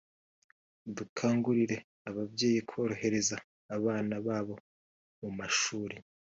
[0.95, 1.77] Dukangurira
[2.09, 3.37] ababyeyi kohereza
[3.75, 4.55] abana babo
[5.21, 5.97] mu mashuri